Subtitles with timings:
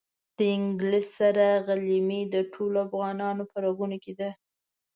[0.37, 4.29] د انګلیس سره غلیمي د ټولو افغانانو په رګونو کې ده.